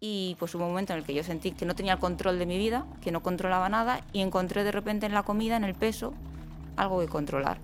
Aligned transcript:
y 0.00 0.36
pues 0.38 0.54
hubo 0.54 0.64
un 0.64 0.70
momento 0.70 0.92
en 0.92 1.00
el 1.00 1.04
que 1.04 1.14
yo 1.14 1.24
sentí 1.24 1.50
que 1.52 1.66
no 1.66 1.74
tenía 1.74 1.94
el 1.94 1.98
control 1.98 2.38
de 2.38 2.46
mi 2.46 2.56
vida, 2.56 2.86
que 3.02 3.10
no 3.10 3.22
controlaba 3.22 3.68
nada 3.68 4.02
y 4.12 4.20
encontré 4.20 4.64
de 4.64 4.72
repente 4.72 5.06
en 5.06 5.12
la 5.12 5.24
comida, 5.24 5.56
en 5.56 5.64
el 5.64 5.74
peso, 5.74 6.14
algo 6.76 7.00
que 7.00 7.08
controlar. 7.08 7.58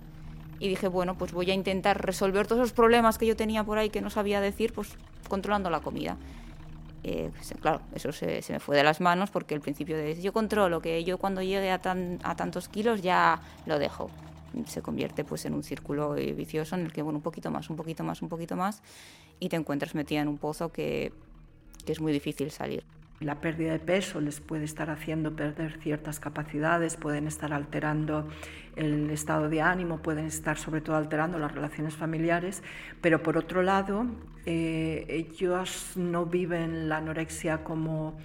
Y 0.58 0.68
dije, 0.68 0.88
bueno, 0.88 1.16
pues 1.16 1.32
voy 1.32 1.50
a 1.50 1.54
intentar 1.54 2.04
resolver 2.04 2.46
todos 2.46 2.60
los 2.60 2.72
problemas 2.72 3.18
que 3.18 3.26
yo 3.26 3.36
tenía 3.36 3.64
por 3.64 3.78
ahí 3.78 3.90
que 3.90 4.00
no 4.00 4.10
sabía 4.10 4.40
decir, 4.40 4.72
pues 4.72 4.96
controlando 5.28 5.70
la 5.70 5.80
comida. 5.80 6.16
Eh, 7.04 7.30
pues, 7.34 7.54
claro, 7.60 7.82
eso 7.94 8.12
se, 8.12 8.42
me 8.48 8.60
fue 8.60 8.76
de 8.76 8.82
las 8.82 9.00
manos 9.00 9.30
porque 9.30 9.54
el 9.54 9.60
principio 9.60 9.96
de 9.96 10.20
yo 10.20 10.32
controlo, 10.32 10.80
que 10.80 11.04
yo 11.04 11.18
cuando 11.18 11.42
llegue 11.42 11.70
a, 11.70 11.80
a 12.22 12.36
tantos 12.36 12.68
kilos 12.68 13.02
ya 13.02 13.40
lo 13.66 13.78
dejo. 13.78 14.10
Se 14.66 14.82
convierte 14.82 15.24
pues 15.24 15.44
en 15.44 15.54
un 15.54 15.62
círculo 15.62 16.14
vicioso 16.14 16.76
en 16.76 16.82
el 16.82 16.92
que, 16.92 17.02
bueno, 17.02 17.18
un 17.18 17.22
poquito 17.22 17.50
más, 17.50 17.70
un 17.70 17.76
poquito 17.76 18.04
más, 18.04 18.22
un 18.22 18.28
poquito 18.28 18.56
más, 18.56 18.82
y 19.40 19.48
te 19.48 19.56
encuentras 19.56 19.94
metida 19.94 20.20
en 20.20 20.28
un 20.28 20.38
pozo 20.38 20.70
que 20.72 21.12
que 21.84 21.92
es 21.92 22.00
muy 22.00 22.12
difícil 22.12 22.50
salir. 22.50 22.84
La 23.20 23.40
pérdida 23.40 23.72
de 23.72 23.78
peso 23.78 24.20
les 24.20 24.40
puede 24.40 24.64
estar 24.64 24.90
haciendo 24.90 25.34
perder 25.36 25.78
ciertas 25.80 26.18
capacidades, 26.18 26.96
pueden 26.96 27.26
estar 27.28 27.52
alterando 27.52 28.28
el 28.76 29.08
estado 29.10 29.48
de 29.48 29.62
ánimo, 29.62 29.98
pueden 29.98 30.26
estar 30.26 30.58
sobre 30.58 30.80
todo 30.80 30.96
alterando 30.96 31.38
las 31.38 31.52
relaciones 31.52 31.94
familiares, 31.94 32.62
pero 33.00 33.22
por 33.22 33.38
otro 33.38 33.62
lado, 33.62 34.06
eh, 34.46 35.06
ellos 35.08 35.92
no 35.96 36.26
viven 36.26 36.88
la 36.88 36.96
anorexia 36.98 37.62
como 37.62 38.18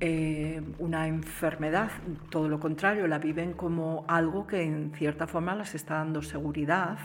eh, 0.00 0.62
una 0.78 1.08
enfermedad, 1.08 1.90
todo 2.30 2.48
lo 2.48 2.60
contrario, 2.60 3.08
la 3.08 3.18
viven 3.18 3.54
como 3.54 4.04
algo 4.06 4.46
que 4.46 4.62
en 4.62 4.92
cierta 4.94 5.26
forma 5.26 5.56
les 5.56 5.74
está 5.74 5.94
dando 5.94 6.22
seguridad 6.22 6.98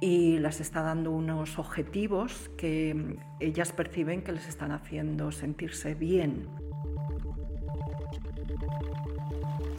y 0.00 0.38
las 0.38 0.60
está 0.60 0.82
dando 0.82 1.10
unos 1.10 1.58
objetivos 1.58 2.50
que 2.56 3.18
ellas 3.40 3.72
perciben 3.72 4.22
que 4.22 4.32
les 4.32 4.48
están 4.48 4.70
haciendo 4.72 5.32
sentirse 5.32 5.94
bien. 5.94 6.46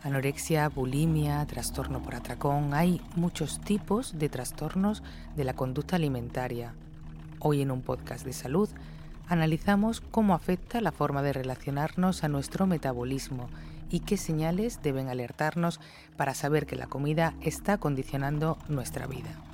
Anorexia, 0.04 0.70
bulimia, 0.70 1.46
trastorno 1.46 2.02
por 2.02 2.16
atracón, 2.16 2.74
hay 2.74 3.02
muchos 3.16 3.60
tipos 3.62 4.18
de 4.18 4.30
trastornos 4.30 5.04
de 5.36 5.44
la 5.44 5.54
conducta 5.54 5.98
alimentaria. 5.98 6.74
Hoy 7.40 7.62
en 7.62 7.72
un 7.72 7.82
podcast 7.82 8.26
de 8.26 8.34
salud 8.34 8.70
analizamos 9.28 10.02
cómo 10.02 10.34
afecta 10.34 10.82
la 10.82 10.92
forma 10.92 11.22
de 11.22 11.34
relacionarnos 11.34 12.24
a 12.24 12.28
nuestro 12.28 12.66
metabolismo 12.66 13.50
y 13.90 14.02
qué 14.02 14.18
señales 14.18 14.82
deben 14.82 15.08
alertarnos 15.08 15.80
para 16.18 16.34
saber 16.34 16.66
que 16.66 16.76
la 16.76 16.88
comida 16.88 17.34
está 17.42 17.78
condicionando 17.78 18.58
nuestra 18.68 19.08
vida. 19.08 19.49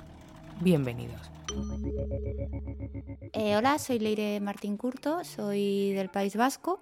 Bienvenidos. 0.60 1.20
Eh, 3.32 3.56
hola, 3.56 3.78
soy 3.78 3.98
Leire 3.98 4.40
Martín 4.40 4.76
Curto, 4.76 5.22
soy 5.22 5.92
del 5.92 6.08
País 6.08 6.36
Vasco. 6.36 6.80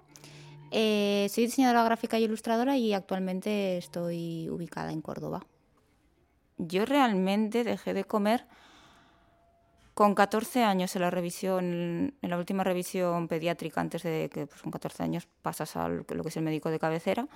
Eh, 0.71 1.27
soy 1.29 1.45
diseñadora 1.45 1.83
gráfica 1.83 2.17
y 2.17 2.23
ilustradora 2.23 2.77
y 2.77 2.93
actualmente 2.93 3.77
estoy 3.77 4.49
ubicada 4.49 4.91
en 4.91 5.01
Córdoba. 5.01 5.45
Yo 6.57 6.85
realmente 6.85 7.63
dejé 7.63 7.93
de 7.93 8.05
comer 8.05 8.45
con 9.93 10.15
14 10.15 10.63
años 10.63 10.95
en 10.95 11.01
la 11.01 11.11
revisión, 11.11 12.13
en 12.21 12.29
la 12.29 12.37
última 12.37 12.63
revisión 12.63 13.27
pediátrica, 13.27 13.81
antes 13.81 14.03
de 14.03 14.29
que 14.31 14.47
pues, 14.47 14.61
con 14.61 14.71
14 14.71 15.03
años 15.03 15.27
pasas 15.41 15.75
a 15.75 15.89
lo 15.89 16.05
que 16.05 16.29
es 16.29 16.37
el 16.37 16.43
médico 16.43 16.69
de 16.69 16.79
cabecera, 16.79 17.27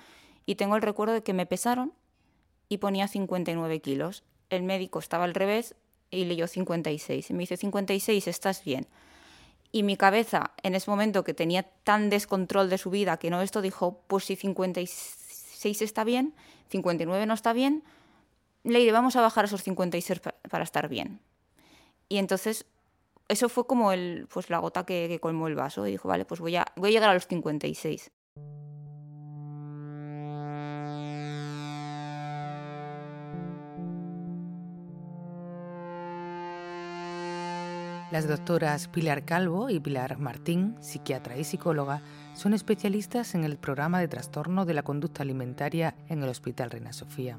y 0.46 0.56
tengo 0.56 0.76
el 0.76 0.82
recuerdo 0.82 1.14
de 1.14 1.22
que 1.22 1.34
me 1.34 1.46
pesaron 1.46 1.92
y 2.68 2.78
ponía 2.78 3.08
59 3.08 3.80
kilos. 3.80 4.24
El 4.48 4.62
médico 4.62 4.98
estaba 4.98 5.24
al 5.24 5.34
revés 5.34 5.74
y 6.10 6.24
leyó 6.24 6.46
56. 6.46 7.30
Y 7.30 7.32
me 7.32 7.40
dice, 7.40 7.56
56, 7.56 8.28
estás 8.28 8.64
bien. 8.64 8.86
Y 9.72 9.82
mi 9.82 9.96
cabeza, 9.96 10.52
en 10.62 10.74
ese 10.74 10.90
momento 10.90 11.22
que 11.22 11.34
tenía 11.34 11.62
tan 11.84 12.10
descontrol 12.10 12.68
de 12.70 12.78
su 12.78 12.90
vida 12.90 13.18
que 13.18 13.30
no 13.30 13.40
esto, 13.40 13.62
dijo, 13.62 14.02
pues 14.08 14.24
si 14.24 14.36
56 14.36 15.82
está 15.82 16.04
bien, 16.04 16.34
59 16.68 17.26
no 17.26 17.34
está 17.34 17.52
bien, 17.52 17.84
le 18.64 18.90
vamos 18.92 19.16
a 19.16 19.20
bajar 19.20 19.44
esos 19.44 19.62
56 19.62 20.20
para 20.50 20.64
estar 20.64 20.88
bien. 20.88 21.20
Y 22.08 22.18
entonces, 22.18 22.66
eso 23.28 23.48
fue 23.48 23.66
como 23.66 23.92
el, 23.92 24.26
pues 24.32 24.50
la 24.50 24.58
gota 24.58 24.84
que, 24.84 25.06
que 25.08 25.20
colmó 25.20 25.46
el 25.46 25.54
vaso. 25.54 25.86
Y 25.86 25.92
dijo, 25.92 26.08
vale, 26.08 26.24
pues 26.24 26.40
voy 26.40 26.56
a, 26.56 26.66
voy 26.74 26.90
a 26.90 26.92
llegar 26.92 27.10
a 27.10 27.14
los 27.14 27.28
56. 27.28 28.10
Las 38.10 38.26
doctoras 38.26 38.88
Pilar 38.88 39.24
Calvo 39.24 39.70
y 39.70 39.78
Pilar 39.78 40.18
Martín, 40.18 40.74
psiquiatra 40.80 41.36
y 41.36 41.44
psicóloga, 41.44 42.02
son 42.34 42.54
especialistas 42.54 43.36
en 43.36 43.44
el 43.44 43.56
programa 43.56 44.00
de 44.00 44.08
trastorno 44.08 44.64
de 44.64 44.74
la 44.74 44.82
conducta 44.82 45.22
alimentaria 45.22 45.94
en 46.08 46.20
el 46.24 46.28
Hospital 46.28 46.72
Reina 46.72 46.92
Sofía. 46.92 47.38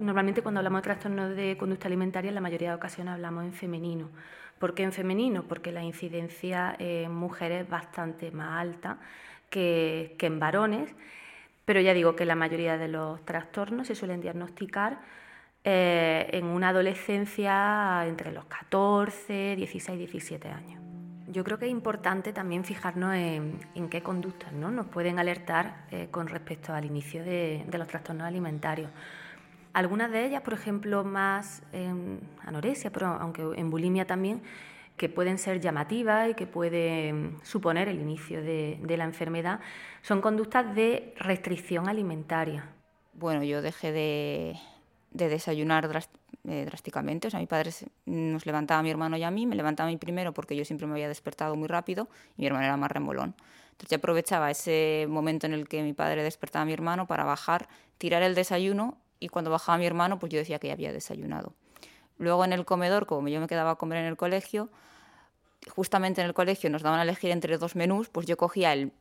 Normalmente 0.00 0.42
cuando 0.42 0.58
hablamos 0.58 0.80
de 0.80 0.82
trastorno 0.82 1.28
de 1.28 1.56
conducta 1.56 1.86
alimentaria 1.86 2.30
en 2.30 2.34
la 2.34 2.40
mayoría 2.40 2.70
de 2.70 2.74
ocasiones 2.74 3.14
hablamos 3.14 3.44
en 3.44 3.52
femenino. 3.52 4.10
¿Por 4.58 4.74
qué 4.74 4.82
en 4.82 4.92
femenino? 4.92 5.44
Porque 5.44 5.70
la 5.70 5.84
incidencia 5.84 6.74
en 6.80 7.14
mujeres 7.14 7.62
es 7.62 7.70
bastante 7.70 8.32
más 8.32 8.60
alta 8.60 8.98
que, 9.50 10.16
que 10.18 10.26
en 10.26 10.40
varones, 10.40 10.92
pero 11.64 11.80
ya 11.80 11.94
digo 11.94 12.16
que 12.16 12.24
la 12.24 12.34
mayoría 12.34 12.76
de 12.76 12.88
los 12.88 13.24
trastornos 13.24 13.86
se 13.86 13.94
suelen 13.94 14.20
diagnosticar 14.20 14.98
eh, 15.62 16.26
en 16.32 16.46
una 16.46 16.70
adolescencia 16.70 18.06
entre 18.06 18.32
los 18.32 18.46
14, 18.46 19.56
16, 19.56 19.98
17 19.98 20.48
años. 20.48 20.80
Yo 21.28 21.44
creo 21.44 21.58
que 21.58 21.66
es 21.66 21.70
importante 21.70 22.32
también 22.32 22.64
fijarnos 22.64 23.14
en, 23.14 23.88
qué 23.90 24.02
conductas 24.02 24.52
¿no? 24.52 24.70
nos 24.70 24.86
pueden 24.86 25.18
alertar 25.18 25.84
eh, 25.90 26.08
con 26.10 26.28
respecto 26.28 26.72
al 26.72 26.86
inicio 26.86 27.22
de, 27.22 27.66
los 27.70 27.86
trastornos 27.88 28.26
alimentarios. 28.26 28.90
Algunas 29.74 30.10
de 30.10 30.24
ellas, 30.24 30.40
por 30.40 30.54
ejemplo, 30.54 31.04
más 31.04 31.62
en 31.72 32.20
anorexia, 32.42 32.90
pero 32.90 33.08
aunque 33.08 33.42
en 33.54 33.68
bulimia 33.68 34.06
también, 34.06 34.42
que 34.96 35.10
pueden 35.10 35.36
ser 35.36 35.60
llamativas 35.60 36.30
y 36.30 36.34
que 36.34 36.46
pueden 36.46 37.36
suponer 37.42 37.88
el 37.88 38.00
inicio 38.00 38.42
de 38.42 38.96
la 38.96 39.04
enfermedad, 39.04 39.60
son 40.00 40.22
conductas 40.22 40.74
de 40.74 41.14
restricción 41.18 41.86
alimentaria. 41.86 42.64
Bueno, 43.12 43.44
yo 43.44 43.60
dejé 43.60 43.92
de, 43.92 44.56
de 45.10 45.28
desayunar 45.28 45.88
eh, 46.48 46.64
drásticamente. 46.64 47.28
O 47.28 47.30
sea, 47.30 47.40
mi 47.40 47.46
padre 47.46 47.72
nos 48.06 48.46
levantaba 48.46 48.82
mi 48.82 48.90
hermano 48.90 49.16
y 49.16 49.22
a 49.22 49.30
mí, 49.30 49.46
me 49.46 49.56
levantaba 49.56 49.90
a 49.90 49.96
primero 49.98 50.32
porque 50.32 50.56
yo 50.56 50.64
siempre 50.64 50.86
me 50.86 50.92
había 50.94 51.08
despertado 51.08 51.56
muy 51.56 51.68
rápido 51.68 52.08
y 52.36 52.42
mi 52.42 52.46
hermano 52.46 52.64
era 52.64 52.76
más 52.76 52.90
remolón. 52.90 53.34
Entonces 53.72 53.90
yo 53.90 53.96
aprovechaba 53.96 54.50
ese 54.50 55.06
momento 55.08 55.46
en 55.46 55.54
el 55.54 55.68
que 55.68 55.82
mi 55.82 55.92
padre 55.92 56.22
despertaba 56.22 56.62
a 56.62 56.66
mi 56.66 56.72
hermano 56.72 57.06
para 57.06 57.24
bajar, 57.24 57.68
tirar 57.98 58.22
el 58.22 58.34
desayuno 58.34 58.98
y 59.18 59.28
cuando 59.28 59.50
bajaba 59.50 59.78
mi 59.78 59.86
hermano 59.86 60.18
pues 60.18 60.32
yo 60.32 60.38
decía 60.38 60.58
que 60.58 60.68
ya 60.68 60.74
había 60.74 60.92
desayunado. 60.92 61.54
Luego 62.18 62.44
en 62.44 62.52
el 62.52 62.66
comedor, 62.66 63.06
como 63.06 63.28
yo 63.28 63.40
me 63.40 63.46
quedaba 63.46 63.72
a 63.72 63.76
comer 63.76 63.98
en 63.98 64.04
el 64.04 64.16
colegio, 64.16 64.68
justamente 65.68 66.20
en 66.20 66.26
el 66.26 66.34
colegio 66.34 66.68
nos 66.68 66.82
daban 66.82 67.00
a 67.00 67.02
elegir 67.02 67.30
entre 67.30 67.56
dos 67.56 67.76
menús, 67.76 68.08
pues 68.10 68.26
yo 68.26 68.36
cogía 68.36 68.72
el 68.74 68.92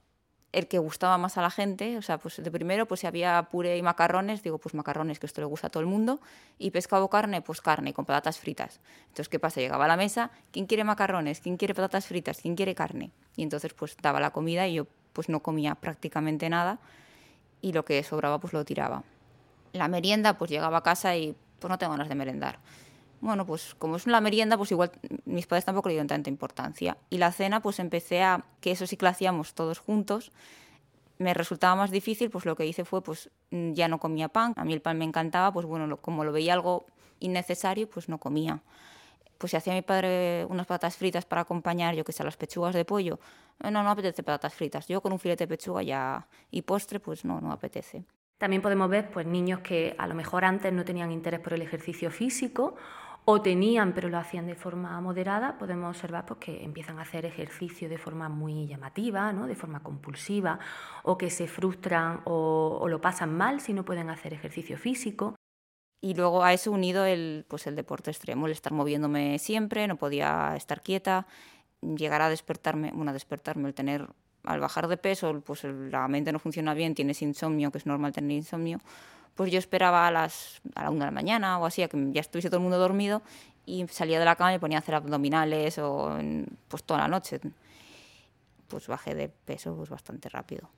el 0.52 0.68
que 0.68 0.80
gustaba 0.80 1.18
más 1.18 1.38
a 1.38 1.42
la 1.42 1.52
gente, 1.52 1.98
o 1.98 2.02
sea, 2.02 2.18
pues 2.18 2.42
de 2.42 2.52
primero, 2.52 2.88
pues 2.88 3.02
si 3.02 3.08
había 3.08 3.42
puré 3.52 3.78
y 3.78 3.82
macarrones, 3.82 4.42
digo, 4.42 4.58
pues 4.58 4.74
macarrones, 4.74 5.20
que 5.20 5.28
esto 5.28 5.42
le 5.42 5.46
gusta 5.46 5.68
a 5.68 5.70
todo 5.70 5.82
el 5.82 5.88
mundo, 5.88 6.20
y 6.58 6.72
pescado 6.72 7.06
o 7.06 7.10
carne, 7.10 7.42
pues 7.42 7.62
carne, 7.62 7.94
con 7.94 8.06
patatas 8.06 8.40
fritas. 8.40 8.80
Entonces, 9.04 9.30
¿qué 9.30 9.40
pasa? 9.40 9.62
Llegaba 9.62 9.86
a 9.86 9.88
la 9.88 9.98
mesa, 9.98 10.32
¿quién 10.52 10.66
quiere 10.66 10.84
macarrones? 10.84 11.40
¿Quién 11.40 11.58
quiere 11.58 11.76
patatas 11.76 12.08
fritas? 12.08 12.40
¿Quién 12.42 12.56
quiere 12.56 12.74
carne? 12.74 13.12
Y 13.36 13.44
entonces, 13.44 13.74
pues 13.74 13.96
daba 14.02 14.20
la 14.20 14.32
comida 14.32 14.68
y 14.68 14.76
yo, 14.76 14.88
pues 15.14 15.30
no 15.30 15.42
comía 15.42 15.76
prácticamente 15.76 16.50
nada, 16.50 16.80
y 17.62 17.74
lo 17.74 17.86
que 17.86 18.02
sobraba, 18.04 18.40
pues 18.40 18.54
lo 18.54 18.66
tiraba. 18.66 19.04
La 19.74 19.88
merienda, 19.88 20.38
pues 20.38 20.50
llegaba 20.50 20.80
a 20.80 20.84
casa 20.84 21.16
y, 21.16 21.36
pues 21.60 21.70
no 21.70 21.78
tengo 21.78 21.92
ganas 21.92 22.10
de 22.10 22.16
merendar 22.16 22.60
bueno, 23.22 23.46
pues 23.46 23.76
como 23.76 23.96
es 23.96 24.06
una 24.06 24.22
merienda, 24.22 24.58
pues 24.58 24.72
igual 24.72 24.92
mis 25.26 25.48
padres 25.48 25.66
tampoco 25.66 25.90
le 25.90 25.94
dieron 25.94 26.08
tanta 26.08 26.30
importancia. 26.30 26.98
Y 27.10 27.18
la 27.18 27.32
cena, 27.32 27.62
pues 27.62 27.80
empecé 27.80 28.22
a, 28.24 28.46
que 28.62 28.72
eso 28.72 28.88
sí 28.88 28.98
que 28.98 29.06
lo 29.06 29.10
hacíamos 29.10 29.54
todos 29.54 29.80
juntos, 29.80 30.32
me 31.18 31.34
resultaba 31.34 31.76
más 31.76 31.92
difícil, 31.92 32.30
pues 32.30 32.46
lo 32.46 32.56
que 32.56 32.66
hice 32.66 32.86
fue, 32.86 33.02
pues 33.04 33.30
mm, 33.52 33.74
ya 33.74 33.88
no 33.88 34.00
comía 34.00 34.30
pan, 34.30 34.54
a 34.56 34.64
mí 34.64 34.74
el 34.74 34.82
pan 34.82 34.98
me 34.98 35.06
encantaba, 35.06 35.52
pues 35.52 35.66
bueno, 35.66 35.98
como 35.98 36.24
lo 36.24 36.32
veía 36.32 36.54
algo 36.54 36.86
innecesario, 37.20 37.90
pues 37.90 38.08
no 38.10 38.18
comía. 38.20 38.62
Pues 39.38 39.52
si 39.52 39.58
hacía 39.58 39.74
mi 39.74 39.82
padre 39.82 40.46
unas 40.50 40.66
patatas 40.66 40.98
fritas 40.98 41.26
para 41.26 41.42
acompañar, 41.42 41.96
yo 41.96 42.04
que 42.04 42.14
sé, 42.14 42.24
las 42.24 42.38
pechugas 42.38 42.74
de 42.74 42.86
pollo, 42.86 43.20
eh, 43.64 43.72
no, 43.72 43.84
no 43.84 43.90
apetece 43.90 44.24
patatas 44.24 44.54
fritas. 44.54 44.88
Yo 44.88 45.02
con 45.02 45.14
un 45.14 45.20
filete 45.20 45.46
de 45.46 45.48
pechuga 45.48 45.84
ya 45.84 46.28
y 46.52 46.62
postre, 46.62 47.00
pues 47.00 47.26
no, 47.26 47.40
no 47.40 47.52
apetece. 47.52 48.04
También 48.38 48.62
podemos 48.62 48.90
ver 48.90 49.12
pues, 49.12 49.26
niños 49.26 49.60
que 49.60 49.96
a 49.98 50.08
lo 50.08 50.16
mejor 50.16 50.46
antes 50.46 50.72
no 50.72 50.86
tenían 50.86 51.12
interés 51.12 51.42
por 51.42 51.54
el 51.54 51.62
ejercicio 51.62 52.10
físico 52.10 52.76
o 53.32 53.44
tenían 53.44 53.94
pero 53.94 54.10
lo 54.10 54.18
hacían 54.18 54.48
de 54.48 54.56
forma 54.56 55.00
moderada, 55.02 55.60
podemos 55.60 55.96
observar 55.96 56.26
pues, 56.26 56.40
que 56.40 56.64
empiezan 56.64 56.98
a 56.98 57.04
hacer 57.04 57.26
ejercicio 57.26 57.88
de 57.88 58.00
forma 58.00 58.28
muy 58.28 58.66
llamativa, 58.66 59.32
¿no? 59.32 59.46
de 59.46 59.54
forma 59.54 59.84
compulsiva, 59.84 60.58
o 61.04 61.16
que 61.16 61.30
se 61.30 61.48
frustran 61.48 62.22
o, 62.26 62.88
lo 62.90 63.00
pasan 63.00 63.38
mal 63.38 63.62
si 63.62 63.74
no 63.74 63.86
pueden 63.86 64.10
hacer 64.10 64.34
ejercicio 64.34 64.80
físico. 64.80 65.36
Y 66.02 66.16
luego 66.16 66.44
a 66.44 66.54
eso 66.54 66.72
unido 66.72 67.06
el, 67.06 67.46
pues 67.48 67.68
el 67.68 67.76
deporte 67.76 68.10
extremo, 68.10 68.48
el 68.48 68.52
estar 68.52 68.74
moviéndome 68.74 69.38
siempre, 69.38 69.88
no 69.88 69.98
podía 69.98 70.56
estar 70.56 70.82
quieta, 70.82 71.28
llegar 71.82 72.24
a 72.24 72.30
despertarme, 72.30 72.92
bueno, 72.96 73.12
a 73.12 73.14
despertarme, 73.14 73.68
el 73.68 73.76
tener 73.76 74.08
al 74.44 74.60
bajar 74.60 74.88
de 74.88 74.98
peso, 74.98 75.40
pues 75.46 75.66
la 75.66 76.08
mente 76.08 76.32
no 76.32 76.40
funciona 76.40 76.74
bien, 76.74 76.96
tienes 76.96 77.22
insomnio, 77.22 77.70
que 77.70 77.78
es 77.78 77.86
normal 77.86 78.12
tener 78.12 78.32
insomnio, 78.32 78.80
pues 79.40 79.54
yo 79.54 79.58
esperaba 79.58 80.06
a 80.06 80.12
las 80.12 80.60
a 80.76 80.84
la 80.84 80.90
una 80.90 81.06
de 81.06 81.12
la 81.12 81.16
mañana 81.16 81.60
o 81.60 81.66
así, 81.66 81.82
a 81.82 81.88
que 81.88 81.98
ya 82.12 82.20
estuviese 82.20 82.50
todo 82.50 82.58
el 82.58 82.64
mundo 82.64 82.78
dormido 82.78 83.22
y 83.66 83.88
salía 83.88 84.20
de 84.20 84.26
la 84.26 84.36
cama 84.36 84.52
y 84.52 84.56
me 84.56 84.60
ponía 84.60 84.80
a 84.80 84.82
hacer 84.82 84.96
abdominales 84.96 85.78
o 85.78 86.20
pues 86.68 86.84
toda 86.84 87.00
la 87.00 87.08
noche. 87.08 87.40
Pues 88.68 88.88
bajé 88.88 89.16
de 89.16 89.30
peso 89.30 89.78
pues 89.78 89.90
bastante 89.90 90.28
rápido. 90.28 90.70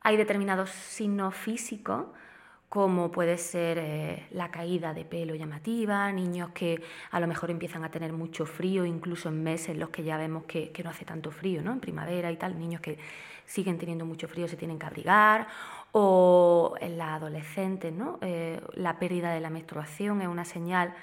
Hay 0.00 0.16
determinados 0.16 0.70
signos 0.70 1.34
físicos 1.34 2.06
como 2.68 3.10
puede 3.10 3.38
ser 3.38 3.78
eh, 3.78 4.26
la 4.30 4.50
caída 4.50 4.92
de 4.92 5.04
pelo 5.04 5.34
llamativa, 5.34 6.12
niños 6.12 6.50
que 6.50 6.82
a 7.10 7.18
lo 7.18 7.26
mejor 7.26 7.50
empiezan 7.50 7.82
a 7.84 7.90
tener 7.90 8.12
mucho 8.12 8.44
frío, 8.44 8.84
incluso 8.84 9.30
en 9.30 9.42
meses 9.42 9.70
en 9.70 9.80
los 9.80 9.88
que 9.88 10.02
ya 10.02 10.18
vemos 10.18 10.44
que, 10.44 10.70
no 10.84 10.90
hace 10.90 11.06
tanto 11.06 11.30
frío, 11.30 11.62
¿no? 11.62 11.72
en 11.72 11.80
primavera 11.80 12.30
y 12.30 12.36
tal, 12.36 12.58
niños 12.58 12.82
que 12.82 12.98
siguen 13.46 13.78
teniendo 13.78 14.04
mucho 14.04 14.28
frío 14.28 14.46
se 14.48 14.56
tienen 14.56 14.78
que 14.78 14.84
abrigar, 14.84 15.48
o 15.92 16.74
en 16.80 16.98
la 16.98 17.14
adolescente, 17.14 17.90
¿no? 17.90 18.18
Eh, 18.20 18.60
la 18.74 18.98
pérdida 18.98 19.32
de 19.32 19.40
la 19.40 19.48
menstruación 19.48 20.20
es 20.20 20.28
una 20.28 20.44
señal 20.44 20.94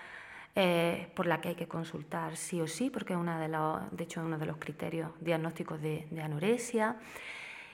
eh, 0.54 1.10
por 1.16 1.26
la 1.26 1.42
que 1.42 1.50
hay 1.50 1.56
que 1.56 1.68
consultar 1.68 2.38
sí 2.38 2.62
o 2.62 2.68
sí, 2.68 2.92
porque 2.92 3.14
es 3.14 3.20
una 3.20 3.40
de, 3.40 3.48
los, 3.48 3.80
de 3.92 4.04
hecho 4.04 4.20
es 4.20 4.28
uno 4.28 4.38
de 4.38 4.46
los 4.46 4.58
criterios 4.58 5.10
diagnósticos 5.20 5.82
de, 5.82 6.08
de 6.12 6.22
anorexia. 6.22 6.98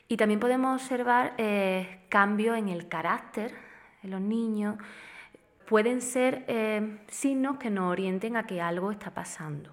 Y 0.08 0.16
también 0.16 0.40
podemos 0.40 0.82
observar 0.82 1.36
cambios 2.10 2.58
en 2.58 2.70
el 2.70 2.88
carácter 2.88 3.71
en 4.03 4.12
los 4.12 4.21
niños, 4.21 4.77
pueden 5.68 6.01
ser 6.01 6.44
eh, 6.48 7.00
signos 7.07 7.57
que 7.57 7.69
nos 7.69 7.92
orienten 7.92 8.36
a 8.36 8.45
que 8.45 8.62
algo 8.62 8.92
está 8.92 9.13
pasando. 9.13 9.71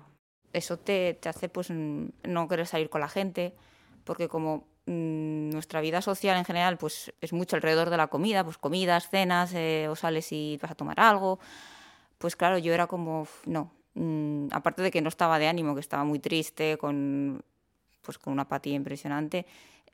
Eso 0.53 0.79
te, 0.79 1.19
hace 1.25 1.49
pues, 1.49 1.71
no 1.71 2.49
querer 2.49 2.67
salir 2.67 2.89
con 2.89 3.01
la 3.01 3.09
gente, 3.09 3.55
porque 4.05 4.29
como 4.29 4.67
mm, 4.87 5.51
nuestra 5.51 5.81
vida 5.81 6.01
social 6.01 6.37
en 6.39 6.45
general 6.45 6.79
pues, 6.79 7.13
es 7.21 7.33
mucho 7.33 7.57
alrededor 7.57 7.91
de 7.91 7.97
la 7.97 8.07
comida, 8.07 8.45
pues 8.45 8.59
comidas, 8.59 9.11
cenas, 9.11 9.53
eh, 9.55 9.89
o 9.91 9.97
sales 9.97 10.33
y 10.33 10.59
vas 10.63 10.71
a 10.71 10.75
tomar 10.75 10.99
algo, 11.01 11.39
pues 12.19 12.37
claro, 12.37 12.59
yo 12.59 12.73
era 12.73 12.87
como, 12.87 13.27
no, 13.47 13.73
mm, 13.95 14.49
aparte 14.53 14.83
de 14.83 14.91
que 14.91 15.03
no 15.03 15.09
estaba 15.09 15.39
de 15.39 15.49
ánimo, 15.49 15.75
que 15.75 15.81
estaba 15.81 16.05
muy 16.05 16.19
triste, 16.19 16.79
con, 16.79 17.43
pues, 18.03 18.19
con 18.19 18.33
una 18.33 18.43
apatía 18.43 18.75
impresionante, 18.75 19.47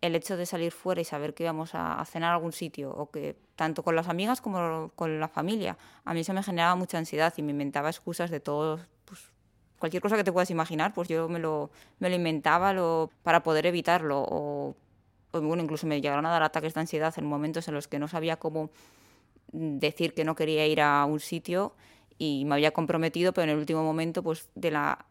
el 0.06 0.14
hecho 0.14 0.36
de 0.36 0.44
salir 0.44 0.70
fuera 0.70 1.00
y 1.00 1.04
saber 1.04 1.32
que 1.32 1.44
íbamos 1.44 1.70
a, 1.74 2.04
cenar 2.04 2.32
a 2.32 2.34
algún 2.34 2.52
sitio, 2.52 2.90
o 2.90 3.10
que 3.10 3.36
tanto 3.56 3.82
con 3.82 3.96
las 3.96 4.08
amigas 4.08 4.42
como 4.42 4.90
con 4.94 5.18
la 5.18 5.28
familia, 5.28 5.78
a 6.04 6.12
mí 6.12 6.20
eso 6.20 6.34
me 6.34 6.42
generaba 6.42 6.74
mucha 6.76 6.98
ansiedad 6.98 7.32
y 7.38 7.42
me 7.42 7.52
inventaba 7.52 7.88
excusas 7.88 8.30
de 8.30 8.38
todo, 8.38 8.80
pues, 9.06 9.20
cualquier 9.78 10.02
cosa 10.02 10.16
que 10.16 10.24
te 10.24 10.32
puedas 10.32 10.50
imaginar, 10.50 10.92
pues 10.92 11.08
yo 11.08 11.26
me 11.28 11.38
lo, 11.38 11.70
me 12.00 12.10
lo 12.10 12.16
inventaba 12.16 12.74
para 13.22 13.42
poder 13.42 13.64
evitarlo. 13.64 14.24
O, 14.28 14.76
bueno, 15.32 15.62
incluso 15.62 15.86
me 15.86 16.00
llegaron 16.00 16.26
a 16.26 16.30
dar 16.30 16.42
ataques 16.42 16.74
de 16.74 16.80
ansiedad 16.80 17.14
en 17.16 17.24
momentos 17.24 17.66
en 17.68 17.74
los 17.74 17.88
que 17.88 17.98
no 17.98 18.06
sabía 18.06 18.36
cómo 18.36 18.70
decir 19.52 20.14
que 20.14 20.24
no 20.24 20.34
quería 20.34 20.66
ir 20.66 20.80
a 20.82 21.04
un 21.06 21.18
sitio 21.18 21.74
y 22.18 22.44
me 22.44 22.54
había 22.54 22.72
comprometido, 22.72 23.32
pero 23.32 23.44
en 23.44 23.50
el 23.50 23.58
último 23.58 23.82
momento, 23.82 24.22
pues 24.22 24.48
de 24.54 24.70
la 24.70 25.06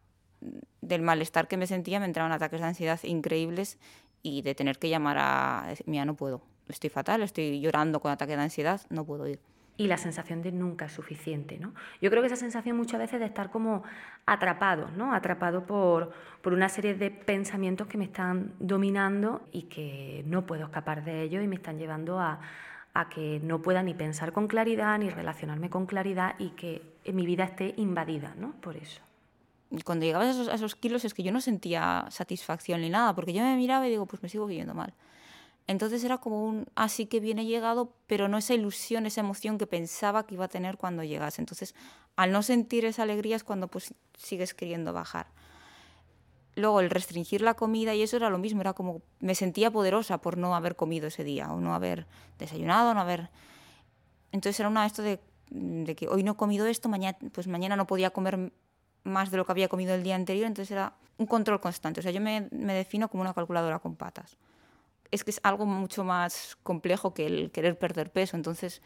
del 0.80 1.02
malestar 1.02 1.48
que 1.48 1.56
me 1.56 1.66
sentía 1.66 2.00
me 2.00 2.06
entraban 2.06 2.32
ataques 2.32 2.60
de 2.60 2.66
ansiedad 2.66 3.00
increíbles 3.02 3.78
y 4.24 4.42
de 4.42 4.54
tener 4.56 4.78
que 4.78 4.88
llamar 4.88 5.18
a, 5.20 5.74
mira, 5.86 6.04
no 6.04 6.14
puedo, 6.14 6.40
estoy 6.68 6.90
fatal, 6.90 7.22
estoy 7.22 7.60
llorando 7.60 8.00
con 8.00 8.10
ataque 8.10 8.34
de 8.36 8.42
ansiedad, 8.42 8.80
no 8.88 9.04
puedo 9.04 9.28
ir. 9.28 9.38
Y 9.76 9.86
la 9.86 9.98
sensación 9.98 10.40
de 10.40 10.50
nunca 10.50 10.86
es 10.86 10.92
suficiente, 10.92 11.58
¿no? 11.58 11.74
Yo 12.00 12.08
creo 12.08 12.22
que 12.22 12.28
esa 12.28 12.36
sensación 12.36 12.76
muchas 12.76 13.00
veces 13.00 13.20
de 13.20 13.26
estar 13.26 13.50
como 13.50 13.82
atrapado, 14.24 14.88
¿no? 14.96 15.12
Atrapado 15.12 15.66
por, 15.66 16.12
por 16.42 16.54
una 16.54 16.68
serie 16.68 16.94
de 16.94 17.10
pensamientos 17.10 17.86
que 17.86 17.98
me 17.98 18.04
están 18.04 18.54
dominando 18.60 19.42
y 19.52 19.62
que 19.64 20.24
no 20.26 20.46
puedo 20.46 20.64
escapar 20.64 21.04
de 21.04 21.22
ellos 21.22 21.44
y 21.44 21.48
me 21.48 21.56
están 21.56 21.78
llevando 21.78 22.18
a, 22.18 22.40
a 22.94 23.08
que 23.10 23.40
no 23.42 23.60
pueda 23.60 23.82
ni 23.82 23.92
pensar 23.92 24.32
con 24.32 24.46
claridad, 24.46 24.98
ni 24.98 25.10
relacionarme 25.10 25.68
con 25.68 25.84
claridad 25.84 26.34
y 26.38 26.50
que 26.50 26.80
mi 27.12 27.26
vida 27.26 27.44
esté 27.44 27.74
invadida, 27.76 28.34
¿no? 28.38 28.52
Por 28.60 28.76
eso 28.76 29.03
cuando 29.82 30.04
llegabas 30.04 30.48
a 30.48 30.54
esos, 30.54 30.74
kilos 30.76 31.04
es 31.04 31.14
que 31.14 31.22
yo 31.22 31.32
no 31.32 31.40
sentía 31.40 32.06
satisfacción 32.10 32.82
ni 32.82 32.90
nada, 32.90 33.14
porque 33.14 33.32
yo 33.32 33.42
me 33.42 33.56
miraba 33.56 33.86
y 33.86 33.90
digo, 33.90 34.06
pues 34.06 34.22
me 34.22 34.28
sigo 34.28 34.46
viviendo 34.46 34.74
mal. 34.74 34.94
Entonces 35.66 36.04
era 36.04 36.18
como 36.18 36.44
un 36.44 36.66
así 36.74 37.06
que 37.06 37.20
viene 37.20 37.46
llegado, 37.46 37.94
pero 38.06 38.28
no 38.28 38.36
esa 38.36 38.54
ilusión, 38.54 39.06
esa 39.06 39.22
emoción 39.22 39.56
que 39.56 39.66
pensaba 39.66 40.26
que 40.26 40.34
iba 40.34 40.44
a 40.44 40.48
tener 40.48 40.76
cuando 40.76 41.02
llegase. 41.02 41.40
Entonces, 41.40 41.74
al 42.16 42.32
no 42.32 42.42
sentir 42.42 42.84
esa 42.84 43.02
alegría 43.02 43.36
es 43.36 43.44
cuando 43.44 43.68
pues 43.68 43.94
sigues 44.16 44.52
queriendo 44.52 44.92
bajar. 44.92 45.26
Luego 46.54 46.80
el 46.80 46.90
restringir 46.90 47.40
la 47.40 47.54
comida 47.54 47.94
y 47.94 48.02
eso 48.02 48.16
era 48.16 48.30
lo 48.30 48.38
mismo, 48.38 48.60
era 48.60 48.74
como 48.74 49.02
me 49.20 49.34
sentía 49.34 49.72
poderosa 49.72 50.18
por 50.18 50.36
no 50.36 50.54
haber 50.54 50.76
comido 50.76 51.08
ese 51.08 51.24
día 51.24 51.50
o 51.50 51.60
no 51.60 51.74
haber 51.74 52.06
desayunado, 52.38 52.94
no 52.94 53.00
haber 53.00 53.30
Entonces 54.30 54.60
era 54.60 54.68
una 54.68 54.86
esto 54.86 55.02
de, 55.02 55.18
de 55.50 55.96
que 55.96 56.08
hoy 56.08 56.22
no 56.22 56.32
he 56.32 56.36
comido 56.36 56.66
esto, 56.66 56.88
mañana 56.88 57.16
pues 57.32 57.48
mañana 57.48 57.74
no 57.74 57.86
podía 57.86 58.10
comer 58.10 58.52
más 59.04 59.30
de 59.30 59.36
lo 59.36 59.44
que 59.44 59.52
había 59.52 59.68
comido 59.68 59.94
el 59.94 60.02
día 60.02 60.16
anterior, 60.16 60.46
entonces 60.46 60.72
era 60.72 60.94
un 61.18 61.26
control 61.26 61.60
constante. 61.60 62.00
O 62.00 62.02
sea, 62.02 62.12
yo 62.12 62.20
me, 62.20 62.48
me, 62.50 62.74
defino 62.74 63.08
como 63.08 63.22
una 63.22 63.34
calculadora 63.34 63.78
con 63.78 63.96
patas. 63.96 64.36
Es 65.10 65.22
que 65.22 65.30
es 65.30 65.40
algo 65.44 65.66
mucho 65.66 66.02
más 66.02 66.56
complejo 66.62 67.14
que 67.14 67.26
el 67.26 67.50
querer 67.50 67.78
perder 67.78 68.10
peso. 68.10 68.36
Entonces, 68.36 68.82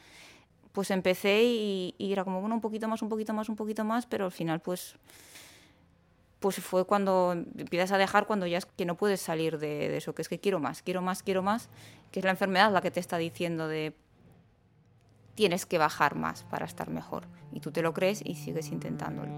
pues 0.73 0.91
empecé 0.91 1.43
y, 1.45 1.95
era 1.99 2.25
como, 2.25 2.41
bueno, 2.41 2.55
un 2.55 2.61
poquito 2.61 2.89
más, 2.89 3.03
un 3.03 3.09
poquito 3.09 3.33
más, 3.33 3.49
un 3.49 3.57
poquito 3.57 3.85
más, 3.85 4.07
pero 4.07 4.27
al 4.27 4.33
final, 4.33 4.61
pues, 4.61 4.97
pues 6.41 6.57
fue 6.57 6.85
cuando 6.85 7.33
empiezas 7.33 7.93
a 7.93 7.99
dejar, 7.99 8.27
cuando 8.27 8.47
ya 8.47 8.59
es 8.59 8.67
que 8.67 8.85
no 8.85 8.97
puedes 8.97 9.21
salir 9.21 9.59
de, 9.59 9.89
de 9.89 9.97
eso, 9.97 10.15
que 10.15 10.23
es 10.23 10.29
que 10.29 10.39
quiero 10.39 10.61
más, 10.61 10.83
quiero 10.83 11.01
más, 11.01 11.23
quiero 11.23 11.43
más, 11.43 11.69
que 12.13 12.21
es 12.21 12.25
la 12.25 12.31
enfermedad 12.31 12.73
la 12.73 12.81
que 12.81 12.91
te 12.91 13.01
está 13.01 13.17
diciendo 13.19 13.67
de 13.67 13.95
tienes 15.35 15.67
que 15.67 15.79
bajar 15.79 16.17
más 16.17 16.43
para 16.43 16.67
estar 16.67 16.91
mejor. 16.91 17.29
Y 17.53 17.61
tú 17.61 17.71
te 17.71 17.81
lo 17.81 17.95
crees 17.95 18.23
y 18.25 18.35
sigues 18.35 18.73
intentándolo. 18.73 19.31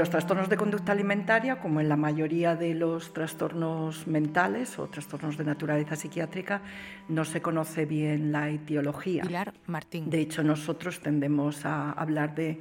Los 0.00 0.08
trastornos 0.08 0.48
de 0.48 0.56
conducta 0.56 0.92
alimentaria, 0.92 1.60
como 1.60 1.78
en 1.78 1.90
la 1.90 1.96
mayoría 1.96 2.56
de 2.56 2.72
los 2.72 3.12
trastornos 3.12 4.06
mentales 4.06 4.78
o 4.78 4.86
trastornos 4.86 5.36
de 5.36 5.44
naturaleza 5.44 5.94
psiquiátrica, 5.94 6.62
no 7.10 7.26
se 7.26 7.42
conoce 7.42 7.84
bien 7.84 8.32
la 8.32 8.48
etiología. 8.48 9.24
Pilar 9.24 9.52
Martín. 9.66 10.08
De 10.08 10.20
hecho, 10.20 10.42
nosotros 10.42 11.00
tendemos 11.00 11.66
a 11.66 11.92
hablar 11.92 12.34
de 12.34 12.60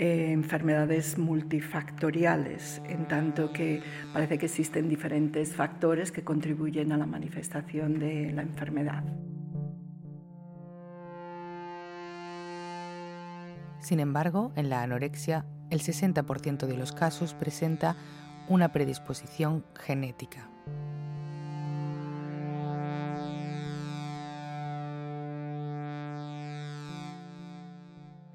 eh, 0.00 0.32
enfermedades 0.32 1.18
multifactoriales, 1.18 2.82
en 2.88 3.06
tanto 3.06 3.52
que 3.52 3.80
parece 4.12 4.36
que 4.36 4.46
existen 4.46 4.88
diferentes 4.88 5.54
factores 5.54 6.10
que 6.10 6.24
contribuyen 6.24 6.90
a 6.90 6.96
la 6.96 7.06
manifestación 7.06 8.00
de 8.00 8.32
la 8.32 8.42
enfermedad. 8.42 9.04
Sin 13.78 14.00
embargo, 14.00 14.52
en 14.56 14.68
la 14.68 14.82
anorexia 14.82 15.46
el 15.70 15.80
60% 15.80 16.66
de 16.66 16.76
los 16.76 16.92
casos 16.92 17.34
presenta 17.34 17.96
una 18.48 18.72
predisposición 18.72 19.64
genética. 19.74 20.48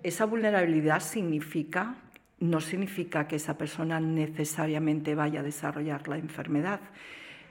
Esa 0.03 0.25
vulnerabilidad 0.25 0.99
significa, 0.99 1.95
no 2.39 2.59
significa 2.59 3.27
que 3.27 3.35
esa 3.35 3.57
persona 3.57 3.99
necesariamente 3.99 5.13
vaya 5.13 5.41
a 5.41 5.43
desarrollar 5.43 6.07
la 6.07 6.17
enfermedad. 6.17 6.81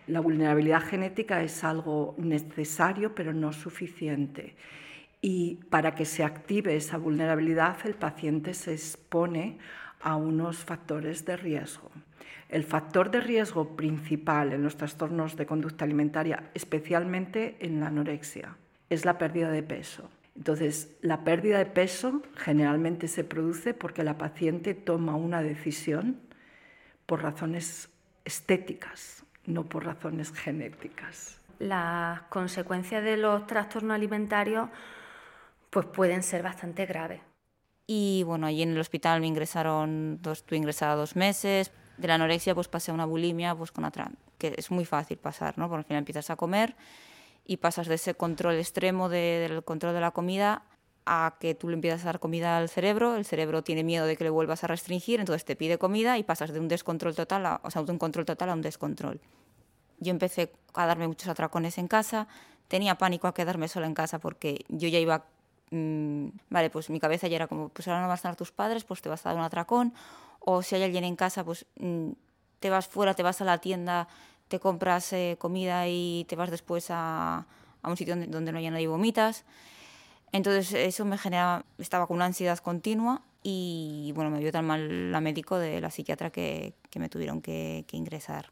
La 0.09 0.19
vulnerabilidad 0.19 0.83
genética 0.83 1.43
es 1.43 1.63
algo 1.63 2.17
necesario 2.19 3.15
pero 3.15 3.33
no 3.33 3.53
suficiente. 3.53 4.57
Y 5.21 5.57
para 5.69 5.95
que 5.95 6.05
se 6.05 6.25
active 6.25 6.77
esa 6.77 6.97
vulnerabilidad, 6.97 7.77
el 7.85 7.95
paciente 7.95 8.55
se 8.55 8.73
expone 8.73 9.59
a 10.01 10.17
unos 10.17 10.59
factores 10.59 11.25
de 11.27 11.37
riesgo. 11.37 11.91
El 12.49 12.65
factor 12.65 13.11
de 13.11 13.21
riesgo 13.21 13.77
principal 13.77 14.53
en 14.53 14.63
los 14.63 14.77
trastornos 14.77 15.37
de 15.37 15.47
conducta 15.47 15.85
alimentaria, 15.85 16.51
especialmente 16.55 17.57
en 17.61 17.81
la 17.81 17.89
anorexia, 17.89 18.57
es 18.89 19.05
la 19.05 19.19
pérdida 19.19 19.51
de 19.51 19.63
peso. 19.63 20.11
Entonces, 20.37 20.97
la 21.03 21.23
pérdida 21.23 21.59
de 21.59 21.67
peso 21.67 22.23
generalmente 22.37 23.09
se 23.09 23.25
produce 23.25 23.75
porque 23.75 24.03
la 24.03 24.17
paciente 24.17 24.75
toma 24.75 25.15
una 25.15 25.43
decisión 25.43 26.19
por 27.07 27.23
razones 27.23 27.91
estéticas, 28.25 29.25
no 29.47 29.69
por 29.69 29.85
razones 29.85 30.33
genéticas. 30.33 31.41
Las 31.59 32.23
consecuencias 32.23 33.05
de 33.05 33.17
los 33.17 33.47
trastornos 33.47 33.95
alimentarios 33.95 34.71
pues 35.71 35.87
pueden 35.87 36.23
ser 36.23 36.43
bastante 36.43 36.87
graves. 36.87 37.21
Y 37.87 38.23
bueno, 38.25 38.47
allí 38.47 38.63
en 38.63 38.71
el 38.71 38.79
hospital 38.79 39.21
me 39.21 39.27
ingresaron, 39.27 40.21
dos, 40.23 40.39
estuve 40.39 40.59
ingresada 40.59 40.95
dos 40.95 41.17
meses, 41.17 41.73
de 41.97 42.09
la 42.09 42.15
anorexia 42.15 42.55
pues 42.55 42.69
pasé 42.69 42.91
a 42.91 42.95
una 42.95 43.05
bulimia 43.05 43.55
pues 43.55 43.73
con 43.73 43.85
otra, 43.85 44.11
que 44.39 44.55
es 44.57 44.71
muy 44.71 44.85
fácil 44.85 45.19
pasar, 45.19 45.59
¿no? 45.59 45.69
Porque 45.69 45.81
al 45.81 45.85
final 45.85 45.99
empiezas 46.01 46.31
a 46.31 46.37
comer 46.37 46.77
y 47.45 47.57
pasas 47.57 47.89
de 47.89 47.97
ese 47.97 48.15
control 48.15 48.55
extremo 48.57 49.09
del 49.09 49.65
control 49.65 49.95
de 49.95 50.01
la 50.01 50.13
comida 50.13 50.63
a 51.07 51.37
que 51.41 51.55
tú 51.55 51.69
le 51.69 51.75
empiezas 51.75 52.03
a 52.03 52.07
dar 52.07 52.21
comida 52.21 52.59
al 52.59 52.69
cerebro, 52.69 53.17
el 53.17 53.25
cerebro 53.25 53.63
tiene 53.63 53.83
miedo 53.83 54.07
de 54.07 54.17
que 54.17 54.25
le 54.25 54.31
vuelvas 54.31 54.63
a 54.63 54.67
restringir, 54.69 55.19
entonces 55.19 55.45
te 55.45 55.57
pide 55.57 55.79
comida 55.79 56.19
y 56.19 56.23
pasas 56.23 56.53
de 56.53 56.61
un 56.61 56.69
descontrol 56.69 57.17
total, 57.17 57.47
a, 57.47 57.61
o 57.65 57.71
sea, 57.71 57.83
de 57.83 57.91
un 57.91 57.99
control 57.99 58.25
total 58.25 58.51
a 58.51 58.53
un 58.53 58.63
descontrol. 58.63 59.21
Yo 59.99 60.11
empecé 60.11 60.53
a 60.75 60.87
darme 60.87 61.09
muchos 61.09 61.29
atracones 61.29 61.79
en 61.79 61.89
casa, 61.89 62.29
tenía 62.69 62.97
pánico 62.97 63.27
a 63.27 63.35
quedarme 63.35 63.67
sola 63.67 63.87
en 63.87 63.95
casa 63.95 64.21
porque 64.21 64.65
yo 64.69 64.89
ya 64.89 64.99
iba, 64.99 65.25
mmm, 65.71 66.29
vale, 66.51 66.71
pues 66.71 66.91
mi 66.91 67.01
cabeza 67.01 67.29
ya 67.29 67.37
era 67.37 67.47
como, 67.47 67.69
pues 67.69 67.89
ahora 67.89 68.01
no 68.01 68.07
van 68.07 68.13
a 68.13 68.17
estar 68.17 68.37
tus 68.37 68.53
padres, 68.53 68.85
pues 68.85 69.03
te 69.03 69.09
vas 69.09 69.25
a 69.27 69.31
dar 69.31 69.39
un 69.39 69.45
atracón, 69.45 69.95
o 70.41 70.63
si 70.63 70.75
hay 70.75 70.83
alguien 70.83 71.05
en 71.05 71.17
casa, 71.17 71.45
pues 71.45 71.67
mmm, 71.77 72.11
te 72.61 72.71
vas 72.71 72.89
fuera, 72.89 73.15
te 73.15 73.23
vas 73.23 73.41
a 73.41 73.45
la 73.45 73.59
tienda, 73.59 74.09
te 74.49 74.59
compras 74.59 75.13
eh, 75.13 75.37
comida 75.39 75.89
y 75.89 76.27
te 76.29 76.37
vas 76.37 76.51
después 76.51 76.91
a, 76.91 77.47
a 77.83 77.89
un 77.89 77.97
sitio 77.97 78.15
donde, 78.15 78.27
donde 78.27 78.53
no 78.53 78.59
haya 78.59 78.71
nadie 78.71 78.85
y 78.85 78.87
vomitas. 78.87 79.45
Entonces 80.33 80.73
eso 80.73 81.05
me 81.05 81.19
generaba, 81.19 81.65
estaba 81.79 82.07
con 82.07 82.17
una 82.17 82.27
ansiedad 82.27 82.59
continua 82.59 83.23
y 83.43 84.13
bueno, 84.15 84.31
me 84.31 84.39
vio 84.39 84.53
tan 84.53 84.67
mal 84.67 85.11
la 85.11 85.21
médico 85.21 85.59
de 85.59 85.81
la 85.81 85.91
psiquiatra 85.91 86.31
que, 86.31 86.75
que 86.91 86.99
me 86.99 87.09
tuvieron 87.09 87.41
que, 87.41 87.85
que, 87.87 87.97
ingresar. 87.97 88.51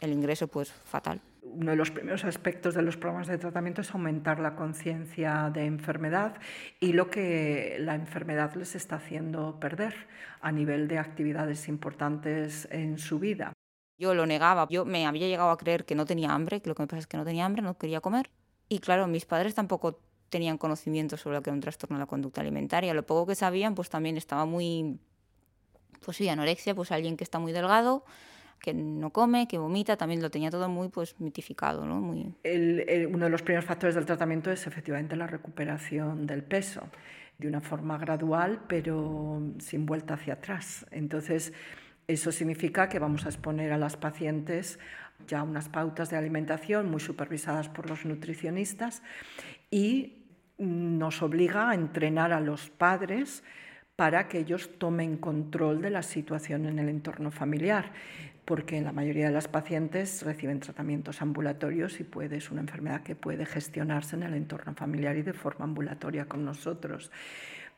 El 0.00 0.12
ingreso 0.12 0.48
pues 0.48 0.70
fatal. 0.72 1.20
Uno 1.52 1.72
de 1.72 1.76
los 1.76 1.90
primeros 1.90 2.24
aspectos 2.24 2.74
de 2.74 2.82
los 2.82 2.96
programas 2.96 3.26
de 3.26 3.36
tratamiento 3.36 3.80
es 3.80 3.90
aumentar 3.92 4.38
la 4.38 4.54
conciencia 4.54 5.50
de 5.52 5.66
enfermedad 5.66 6.36
y 6.78 6.92
lo 6.92 7.10
que 7.10 7.76
la 7.80 7.94
enfermedad 7.94 8.54
les 8.54 8.74
está 8.74 8.96
haciendo 8.96 9.58
perder 9.58 9.94
a 10.40 10.52
nivel 10.52 10.86
de 10.88 10.98
actividades 10.98 11.68
importantes 11.68 12.68
en 12.70 12.98
su 12.98 13.18
vida. 13.18 13.52
Yo 13.98 14.14
lo 14.14 14.26
negaba, 14.26 14.66
yo 14.70 14.84
me 14.84 15.06
había 15.06 15.26
llegado 15.26 15.50
a 15.50 15.58
creer 15.58 15.84
que 15.84 15.94
no 15.94 16.06
tenía 16.06 16.32
hambre, 16.32 16.62
que 16.62 16.68
lo 16.68 16.74
que 16.74 16.82
me 16.82 16.86
pasa 16.86 17.00
es 17.00 17.06
que 17.06 17.16
no 17.16 17.24
tenía 17.24 17.44
hambre, 17.44 17.62
no 17.62 17.76
quería 17.76 18.00
comer. 18.00 18.30
Y 18.68 18.78
claro, 18.78 19.06
mis 19.08 19.26
padres 19.26 19.54
tampoco 19.54 20.00
tenían 20.30 20.56
conocimiento 20.56 21.16
sobre 21.16 21.36
lo 21.36 21.42
que 21.42 21.50
era 21.50 21.54
un 21.54 21.60
trastorno 21.60 21.96
de 21.96 22.00
la 22.00 22.06
conducta 22.06 22.40
alimentaria. 22.40 22.94
Lo 22.94 23.04
poco 23.04 23.26
que 23.26 23.34
sabían, 23.34 23.74
pues 23.74 23.90
también 23.90 24.16
estaba 24.16 24.46
muy, 24.46 24.98
pues 26.04 26.16
sí, 26.16 26.28
anorexia, 26.28 26.74
pues 26.74 26.92
alguien 26.92 27.16
que 27.16 27.24
está 27.24 27.38
muy 27.38 27.52
delgado, 27.52 28.04
que 28.60 28.74
no 28.74 29.10
come, 29.10 29.48
que 29.48 29.58
vomita, 29.58 29.96
también 29.96 30.22
lo 30.22 30.30
tenía 30.30 30.50
todo 30.50 30.68
muy 30.68 30.88
pues 30.88 31.18
mitificado, 31.20 31.84
¿no? 31.84 32.00
Muy... 32.00 32.34
El, 32.42 32.84
el, 32.88 33.06
uno 33.06 33.24
de 33.24 33.30
los 33.30 33.42
primeros 33.42 33.64
factores 33.64 33.94
del 33.94 34.06
tratamiento 34.06 34.50
es 34.50 34.66
efectivamente 34.66 35.16
la 35.16 35.26
recuperación 35.26 36.26
del 36.26 36.42
peso, 36.42 36.82
de 37.38 37.48
una 37.48 37.60
forma 37.60 37.98
gradual, 37.98 38.60
pero 38.68 39.40
sin 39.58 39.86
vuelta 39.86 40.14
hacia 40.14 40.34
atrás. 40.34 40.86
Entonces, 40.90 41.52
eso 42.06 42.32
significa 42.32 42.88
que 42.88 42.98
vamos 42.98 43.24
a 43.24 43.28
exponer 43.28 43.72
a 43.72 43.78
las 43.78 43.96
pacientes 43.96 44.78
ya 45.26 45.42
unas 45.42 45.68
pautas 45.68 46.10
de 46.10 46.16
alimentación 46.16 46.90
muy 46.90 47.00
supervisadas 47.00 47.68
por 47.68 47.88
los 47.88 48.04
nutricionistas 48.04 49.02
y 49.70 50.24
nos 50.58 51.22
obliga 51.22 51.70
a 51.70 51.74
entrenar 51.74 52.32
a 52.32 52.40
los 52.40 52.68
padres 52.68 53.42
para 54.00 54.28
que 54.28 54.38
ellos 54.38 54.70
tomen 54.78 55.18
control 55.18 55.82
de 55.82 55.90
la 55.90 56.02
situación 56.02 56.64
en 56.64 56.78
el 56.78 56.88
entorno 56.88 57.30
familiar, 57.30 57.92
porque 58.46 58.80
la 58.80 58.92
mayoría 58.92 59.26
de 59.26 59.34
las 59.34 59.46
pacientes 59.46 60.22
reciben 60.22 60.58
tratamientos 60.58 61.20
ambulatorios 61.20 62.00
y 62.00 62.04
puede, 62.04 62.38
es 62.38 62.50
una 62.50 62.62
enfermedad 62.62 63.02
que 63.02 63.14
puede 63.14 63.44
gestionarse 63.44 64.16
en 64.16 64.22
el 64.22 64.32
entorno 64.32 64.72
familiar 64.72 65.18
y 65.18 65.22
de 65.22 65.34
forma 65.34 65.66
ambulatoria 65.66 66.24
con 66.24 66.46
nosotros. 66.46 67.12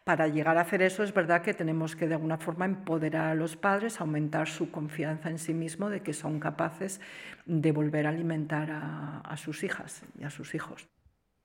Para 0.04 0.28
llegar 0.28 0.58
a 0.58 0.60
hacer 0.60 0.82
eso 0.82 1.02
es 1.02 1.12
verdad 1.12 1.42
que 1.42 1.54
tenemos 1.54 1.96
que 1.96 2.06
de 2.06 2.14
alguna 2.14 2.38
forma 2.38 2.66
empoderar 2.66 3.26
a 3.26 3.34
los 3.34 3.56
padres, 3.56 4.00
aumentar 4.00 4.46
su 4.46 4.70
confianza 4.70 5.28
en 5.28 5.40
sí 5.40 5.54
mismo 5.54 5.90
de 5.90 6.02
que 6.02 6.12
son 6.12 6.38
capaces 6.38 7.00
de 7.46 7.72
volver 7.72 8.06
a 8.06 8.10
alimentar 8.10 8.70
a, 8.70 9.22
a 9.24 9.36
sus 9.36 9.64
hijas 9.64 10.04
y 10.16 10.22
a 10.22 10.30
sus 10.30 10.54
hijos 10.54 10.86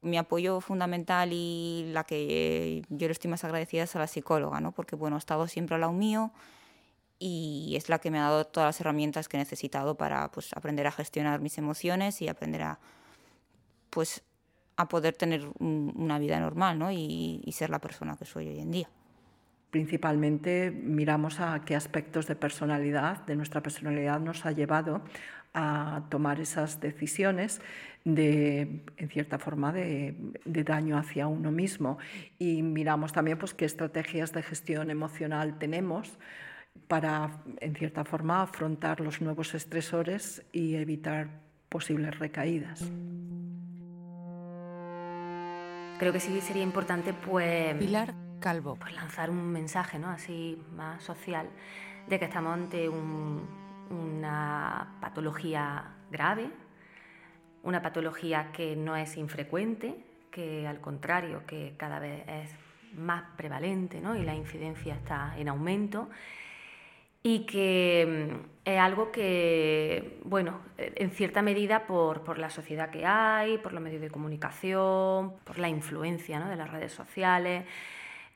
mi 0.01 0.17
apoyo 0.17 0.61
fundamental 0.61 1.29
y 1.33 1.89
la 1.91 2.03
que 2.03 2.83
yo 2.89 3.07
le 3.07 3.11
estoy 3.11 3.29
más 3.29 3.43
agradecida 3.43 3.83
es 3.83 3.95
a 3.95 3.99
la 3.99 4.07
psicóloga, 4.07 4.59
¿no? 4.59 4.71
porque 4.71 4.95
bueno, 4.95 5.15
ha 5.15 5.19
estado 5.19 5.47
siempre 5.47 5.75
al 5.75 5.81
lado 5.81 5.93
mío 5.93 6.31
y 7.19 7.73
es 7.75 7.89
la 7.89 7.99
que 7.99 8.11
me 8.11 8.19
ha 8.19 8.23
dado 8.23 8.45
todas 8.45 8.67
las 8.67 8.81
herramientas 8.81 9.27
que 9.27 9.37
he 9.37 9.39
necesitado 9.39 9.95
para 9.95 10.29
pues, 10.31 10.53
aprender 10.55 10.85
a 10.87 10.91
gestionar 10.91 11.41
mis 11.41 11.57
emociones 11.57 12.21
y 12.21 12.27
aprender 12.27 12.61
a, 12.61 12.79
pues, 13.89 14.23
a 14.75 14.87
poder 14.87 15.15
tener 15.15 15.49
un, 15.59 15.93
una 15.95 16.19
vida 16.19 16.39
normal 16.39 16.77
¿no? 16.77 16.91
y, 16.91 17.41
y 17.43 17.51
ser 17.53 17.71
la 17.71 17.79
persona 17.79 18.15
que 18.17 18.25
soy 18.25 18.47
hoy 18.47 18.59
en 18.59 18.71
día. 18.71 18.89
Principalmente 19.77 20.71
miramos 20.71 21.39
a 21.39 21.63
qué 21.63 21.75
aspectos 21.75 22.25
de 22.25 22.35
personalidad, 22.35 23.23
de 23.27 23.35
nuestra 23.35 23.61
personalidad, 23.61 24.19
nos 24.19 24.43
ha 24.43 24.51
llevado 24.51 25.03
a 25.53 26.01
tomar 26.09 26.39
esas 26.39 26.79
decisiones 26.79 27.61
de, 28.03 28.81
en 28.97 29.09
cierta 29.09 29.37
forma, 29.37 29.71
de, 29.71 30.15
de, 30.45 30.63
daño 30.63 30.97
hacia 30.97 31.27
uno 31.27 31.51
mismo. 31.51 31.99
Y 32.39 32.63
miramos 32.63 33.13
también 33.13 33.37
pues, 33.37 33.53
qué 33.53 33.65
estrategias 33.65 34.33
de 34.33 34.41
gestión 34.41 34.89
emocional 34.89 35.59
tenemos 35.59 36.17
para, 36.87 37.43
en 37.59 37.75
cierta 37.75 38.03
forma, 38.03 38.41
afrontar 38.41 38.99
los 38.99 39.21
nuevos 39.21 39.53
estresores 39.53 40.43
y 40.51 40.73
evitar 40.73 41.29
posibles 41.69 42.17
recaídas. 42.17 42.81
Creo 45.99 46.11
que 46.11 46.19
sí 46.19 46.41
sería 46.41 46.63
importante, 46.63 47.13
pues... 47.13 47.75
Pilar 47.75 48.26
Calvo. 48.39 48.75
Pues 48.75 48.93
lanzar 48.95 49.29
un 49.29 49.51
mensaje, 49.51 49.99
¿no? 49.99 50.09
Así 50.09 50.61
más 50.75 51.03
social, 51.03 51.49
de 52.07 52.19
que 52.19 52.25
estamos 52.25 52.53
ante 52.53 52.87
un, 52.87 53.47
una 53.89 54.97
patología 55.01 55.95
grave, 56.11 56.49
una 57.63 57.81
patología 57.81 58.51
que 58.51 58.75
no 58.75 58.95
es 58.95 59.17
infrecuente, 59.17 59.95
que 60.31 60.67
al 60.67 60.79
contrario, 60.79 61.43
que 61.45 61.73
cada 61.77 61.99
vez 61.99 62.23
es 62.27 62.55
más 62.93 63.23
prevalente 63.35 63.99
¿no? 64.01 64.15
y 64.15 64.23
la 64.23 64.35
incidencia 64.35 64.95
está 64.95 65.33
en 65.37 65.49
aumento 65.49 66.09
y 67.23 67.45
que 67.45 68.29
mm, 68.31 68.45
es 68.63 68.79
algo 68.79 69.11
que, 69.11 70.19
bueno, 70.23 70.61
en 70.77 71.11
cierta 71.11 71.41
medida 71.41 71.85
por, 71.85 72.23
por, 72.23 72.37
la 72.37 72.49
sociedad 72.49 72.89
que 72.89 73.05
hay, 73.05 73.57
por 73.57 73.73
los 73.73 73.81
medios 73.81 74.01
de 74.01 74.09
comunicación, 74.09 75.33
por 75.43 75.59
la 75.59 75.67
influencia 75.67 76.39
¿no? 76.39 76.49
de 76.49 76.55
las 76.55 76.71
redes 76.71 76.93
sociales, 76.93 77.65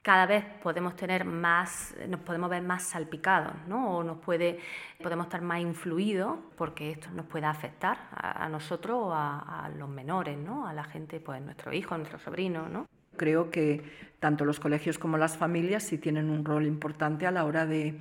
cada 0.02 0.26
vez 0.26 0.44
podemos 0.64 0.96
tener 0.96 1.26
más, 1.26 1.96
nos 2.08 2.22
podemos 2.22 2.50
ver 2.50 2.64
más 2.64 2.84
salpicados, 2.84 3.54
¿no? 3.68 3.98
O 3.98 4.04
nos 4.04 4.18
puede, 4.18 4.60
podemos 5.02 5.28
estar 5.28 5.42
más 5.42 5.62
influidos 5.62 6.40
porque 6.58 6.92
esto 6.92 7.10
nos 7.12 7.28
puede 7.28 7.46
afectar 7.46 8.10
a, 8.12 8.46
a 8.46 8.50
nosotros 8.50 8.98
o 9.00 9.14
a, 9.14 9.66
a, 9.66 9.70
los 9.70 9.90
menores, 9.90 10.38
¿no? 10.38 10.68
A 10.68 10.74
la 10.74 10.84
gente, 10.84 11.20
pues 11.20 11.42
nuestro 11.42 11.72
hijo, 11.72 11.96
nuestro 11.98 12.18
sobrino, 12.18 12.68
¿no? 12.68 12.88
Creo 13.16 13.52
que 13.52 13.84
tanto 14.20 14.44
los 14.44 14.60
colegios 14.60 14.98
como 14.98 15.18
las 15.18 15.38
familias 15.38 15.84
sí 15.84 16.00
tienen 16.00 16.30
un 16.30 16.46
rol 16.46 16.66
importante 16.66 17.28
a 17.28 17.32
la 17.32 17.46
hora 17.46 17.68
de 17.68 18.00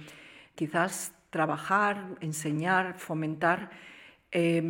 quizás 0.55 1.13
trabajar, 1.29 2.17
enseñar, 2.21 2.95
fomentar 2.99 3.71
eh, 4.33 4.63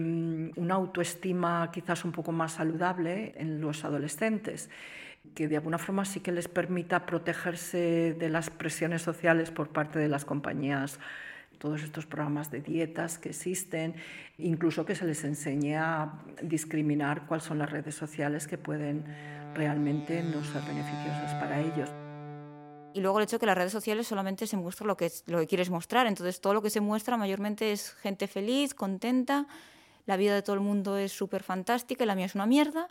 una 0.56 0.74
autoestima 0.74 1.70
quizás 1.70 2.04
un 2.04 2.12
poco 2.12 2.32
más 2.32 2.52
saludable 2.52 3.34
en 3.36 3.60
los 3.60 3.84
adolescentes 3.84 4.70
que 5.34 5.48
de 5.48 5.56
alguna 5.56 5.78
forma 5.78 6.04
sí 6.04 6.20
que 6.20 6.32
les 6.32 6.48
permita 6.48 7.06
protegerse 7.06 8.14
de 8.18 8.28
las 8.28 8.50
presiones 8.50 9.02
sociales 9.02 9.50
por 9.50 9.68
parte 9.68 9.98
de 9.98 10.08
las 10.08 10.24
compañías, 10.24 10.98
todos 11.58 11.82
estos 11.82 12.06
programas 12.06 12.50
de 12.50 12.62
dietas 12.62 13.18
que 13.18 13.28
existen, 13.28 13.94
incluso 14.38 14.86
que 14.86 14.94
se 14.94 15.04
les 15.04 15.22
enseñe 15.24 15.76
a 15.76 16.22
discriminar 16.42 17.26
cuáles 17.26 17.44
son 17.44 17.58
las 17.58 17.70
redes 17.70 17.94
sociales 17.94 18.48
que 18.48 18.56
pueden 18.56 19.04
realmente 19.54 20.22
no 20.22 20.42
ser 20.42 20.62
beneficiosas 20.62 21.34
para 21.34 21.60
ellos. 21.60 21.90
Y 22.94 23.00
luego 23.02 23.18
el 23.18 23.24
hecho 23.24 23.36
de 23.36 23.40
que 23.40 23.46
las 23.46 23.58
redes 23.58 23.72
sociales 23.72 24.06
solamente 24.06 24.46
se 24.46 24.56
muestra 24.56 24.86
lo 24.86 24.96
que, 24.96 25.12
lo 25.26 25.38
que 25.38 25.46
quieres 25.46 25.70
mostrar, 25.70 26.06
entonces 26.06 26.40
todo 26.40 26.54
lo 26.54 26.62
que 26.62 26.70
se 26.70 26.80
muestra 26.80 27.16
mayormente 27.16 27.72
es 27.72 27.92
gente 27.92 28.26
feliz, 28.26 28.74
contenta, 28.74 29.46
la 30.06 30.16
vida 30.16 30.34
de 30.34 30.42
todo 30.42 30.54
el 30.54 30.60
mundo 30.60 30.96
es 30.96 31.12
súper 31.12 31.42
fantástica 31.42 32.04
y 32.04 32.06
la 32.06 32.14
mía 32.14 32.26
es 32.26 32.34
una 32.34 32.46
mierda 32.46 32.88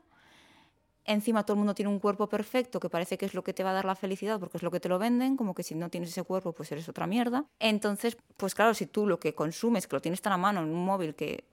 encima 1.06 1.44
todo 1.44 1.56
el 1.56 1.60
mundo 1.60 1.74
tiene 1.74 1.90
un 1.90 2.00
cuerpo 2.00 2.28
perfecto 2.28 2.80
que 2.80 2.90
parece 2.90 3.18
que 3.18 3.26
es 3.26 3.34
lo 3.34 3.44
que 3.44 3.54
te 3.54 3.64
va 3.64 3.72
a 3.72 3.74
dar 3.74 3.86
la 3.86 3.96
felicidad 3.96 4.40
porque 4.40 4.58
es 4.58 4.64
lo 4.64 4.72
que 4.72 4.80
te 4.80 4.90
lo 4.90 5.00
venden, 5.00 5.38
como 5.38 5.54
que 5.54 5.64
si 5.64 5.76
no 5.76 5.90
tienes 5.90 6.10
ese 6.10 6.24
cuerpo 6.24 6.54
pues 6.54 6.72
eres 6.72 6.88
otra 6.90 7.08
mierda. 7.08 7.46
Entonces, 7.60 8.18
pues 8.38 8.56
claro, 8.56 8.74
si 8.74 8.86
tú 8.86 9.08
lo 9.08 9.20
que 9.20 9.34
consumes, 9.34 9.88
que 9.88 9.96
lo 9.96 10.02
tienes 10.02 10.22
tan 10.22 10.34
a 10.34 10.38
mano 10.38 10.62
en 10.62 10.70
un 10.70 10.86
móvil 10.86 11.16
que 11.16 11.44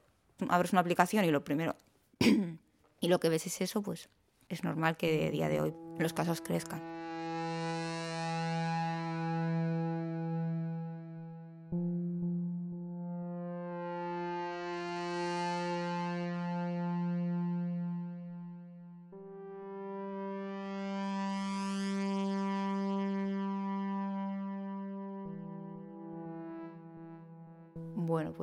abres 0.49 0.73
una 0.73 0.81
aplicación 0.81 1.25
y 1.25 1.31
lo 1.31 1.45
primero 1.45 1.77
y 3.01 3.09
lo 3.09 3.21
que 3.21 3.29
ves 3.29 3.47
es 3.47 3.61
eso, 3.61 3.83
pues 3.83 4.09
es 4.49 4.65
normal 4.65 4.97
que 4.97 5.27
a 5.27 5.31
día 5.31 5.49
de 5.49 5.61
hoy 5.61 5.75
los 5.99 6.13
casos 6.13 6.41
crezcan. 6.41 6.81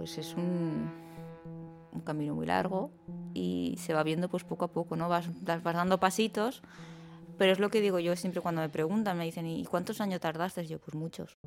Pues 0.03 0.17
es 0.17 0.35
un, 0.35 0.91
un 1.93 2.01
camino 2.01 2.35
muy 2.35 2.45
largo 2.45 2.91
y 3.33 3.77
se 3.79 3.93
va 3.93 4.03
viendo 4.03 4.27
pues 4.27 4.43
poco 4.43 4.65
a 4.65 4.67
poco, 4.67 4.97
¿no? 4.97 5.07
Vas, 5.07 5.29
vas 5.45 5.63
dando 5.63 5.97
pasitos, 5.97 6.61
pero 7.37 7.53
es 7.53 7.59
lo 7.59 7.69
que 7.69 7.79
digo 7.79 7.99
yo 7.99 8.13
siempre 8.17 8.41
cuando 8.41 8.59
me 8.59 8.67
preguntan, 8.67 9.17
me 9.17 9.23
dicen, 9.23 9.47
¿y 9.47 9.63
cuántos 9.63 10.01
años 10.01 10.19
tardaste? 10.19 10.67
Yo, 10.67 10.77
pues 10.77 10.93
muchos. 10.93 11.37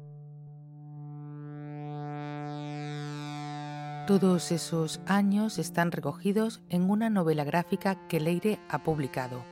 Todos 4.06 4.50
esos 4.50 5.00
años 5.04 5.58
están 5.58 5.92
recogidos 5.92 6.62
en 6.70 6.88
una 6.88 7.10
novela 7.10 7.44
gráfica 7.44 8.08
que 8.08 8.20
Leire 8.20 8.58
ha 8.70 8.82
publicado. 8.82 9.42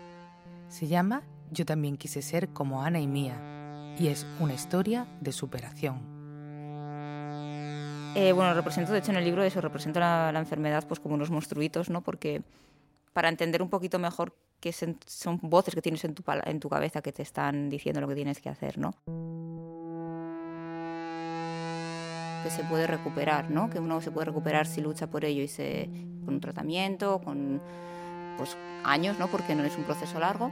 Se 0.69 0.87
llama 0.87 1.25
Yo 1.51 1.67
también 1.67 1.99
quise 1.99 2.23
ser 2.23 2.49
como 2.55 2.83
Ana 2.83 3.01
y 3.01 3.07
Mía 3.07 3.95
y 3.99 4.07
es 4.07 4.27
una 4.41 4.55
historia 4.55 5.07
de 5.21 5.33
superación. 5.33 6.14
Eh, 8.15 8.33
bueno, 8.33 8.55
represento, 8.55 8.93
de 8.93 9.01
hecho, 9.01 9.11
en 9.11 9.17
el 9.17 9.25
libro 9.25 9.43
eso, 9.43 9.61
represento 9.61 9.99
la, 9.99 10.31
la, 10.31 10.39
enfermedad 10.39 10.85
pues 10.87 11.01
como 11.01 11.17
unos 11.17 11.31
monstruitos, 11.31 11.91
¿no? 11.91 12.01
Porque 12.01 12.43
para 13.13 13.29
entender 13.29 13.61
un 13.61 13.71
poquito 13.71 13.99
mejor 13.99 14.35
que 14.61 14.73
son 14.73 15.41
voces 15.43 15.75
que 15.75 15.83
tienes 15.83 16.05
en 16.05 16.15
tu, 16.15 16.23
en 16.45 16.61
tu 16.61 16.69
cabeza 16.71 17.03
que 17.03 17.13
te 17.13 17.23
están 17.23 17.69
diciendo 17.69 18.01
lo 18.01 18.09
que 18.09 18.15
tienes 18.15 18.41
que 18.41 18.49
hacer, 18.49 18.79
¿no? 18.79 18.93
Que 22.43 22.51
se 22.51 22.65
puede 22.65 22.87
recuperar, 22.87 23.51
¿no? 23.51 23.69
Que 23.69 23.79
uno 23.79 24.01
se 24.01 24.11
puede 24.11 24.27
recuperar 24.27 24.67
si 24.67 24.81
lucha 24.81 25.07
por 25.07 25.25
ello 25.25 25.43
y 25.43 25.49
se, 25.49 25.91
con 26.25 26.35
un 26.35 26.41
tratamiento, 26.41 27.21
con 27.21 27.61
pues, 28.39 28.57
años, 28.85 29.19
¿no? 29.19 29.29
Porque 29.29 29.55
no 29.55 29.65
es 29.65 29.77
un 29.77 29.85
proceso 29.85 30.19
largo. 30.19 30.51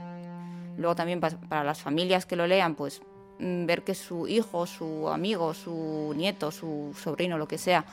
Luego 0.77 0.95
también 0.95 1.19
para 1.19 1.63
las 1.63 1.81
familias 1.81 2.25
que 2.25 2.35
lo 2.35 2.45
lean, 2.45 2.75
pues 2.75 3.01
ver 3.39 3.83
que 3.83 3.95
su 3.95 4.27
hijo, 4.27 4.65
su 4.65 5.09
amigo, 5.09 5.53
su 5.53 6.13
nieto, 6.15 6.51
su 6.51 6.95
sobrino, 7.01 7.37
lo 7.37 7.47
que 7.47 7.57
sea, 7.57 7.85